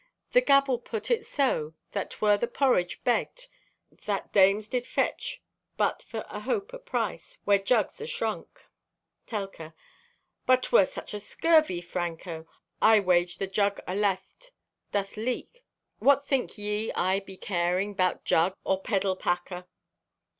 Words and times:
The 0.31 0.41
gabble 0.41 0.79
put 0.79 1.11
it 1.11 1.27
so, 1.27 1.75
that 1.91 2.09
'twere 2.09 2.35
the 2.35 2.47
porridge 2.47 3.03
begged 3.03 3.47
that 4.05 4.33
dames 4.33 4.67
did 4.67 4.87
fetch 4.87 5.43
but 5.77 6.01
for 6.01 6.25
a 6.27 6.39
hope 6.39 6.73
o' 6.73 6.79
price, 6.79 7.37
where 7.45 7.59
jugs 7.59 8.01
ashrunk." 8.01 8.47
(Telka) 9.27 9.75
"But 10.47 10.63
'twere 10.63 10.87
such 10.87 11.13
a 11.13 11.19
scurvey, 11.19 11.81
Franco! 11.81 12.47
I 12.81 12.99
wage 12.99 13.37
the 13.37 13.45
jug 13.45 13.79
aleft 13.87 14.53
doth 14.91 15.17
leak. 15.17 15.63
What 15.99 16.25
think 16.25 16.57
ye 16.57 16.91
I 16.93 17.19
be 17.19 17.37
caring 17.37 17.93
'bout 17.93 18.25
jug 18.25 18.57
or 18.63 18.81
peddle 18.81 19.15
packer?" 19.15 19.65